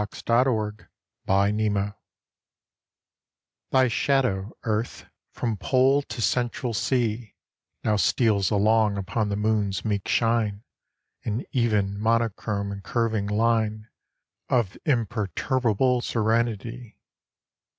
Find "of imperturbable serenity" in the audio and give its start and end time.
14.49-16.97